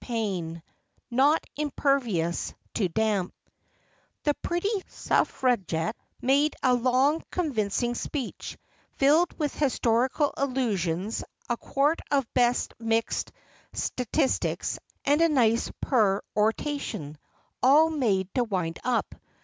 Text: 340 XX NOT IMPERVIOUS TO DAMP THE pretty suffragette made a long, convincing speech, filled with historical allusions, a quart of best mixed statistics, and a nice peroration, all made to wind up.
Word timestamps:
340 0.03 0.55
XX 0.55 0.61
NOT 1.11 1.43
IMPERVIOUS 1.57 2.55
TO 2.73 2.89
DAMP 2.89 3.31
THE 4.23 4.33
pretty 4.41 4.81
suffragette 4.87 5.95
made 6.19 6.55
a 6.63 6.73
long, 6.73 7.21
convincing 7.29 7.93
speech, 7.93 8.57
filled 8.93 9.37
with 9.37 9.53
historical 9.53 10.33
allusions, 10.37 11.23
a 11.51 11.55
quart 11.55 11.99
of 12.09 12.25
best 12.33 12.73
mixed 12.79 13.31
statistics, 13.73 14.79
and 15.05 15.21
a 15.21 15.29
nice 15.29 15.69
peroration, 15.81 17.15
all 17.61 17.91
made 17.91 18.27
to 18.33 18.43
wind 18.43 18.79
up. 18.83 19.13